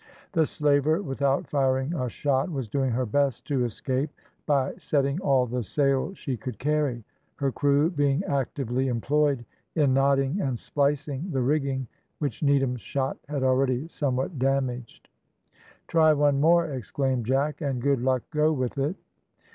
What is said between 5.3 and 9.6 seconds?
the sail she could carry; her crew being actively employed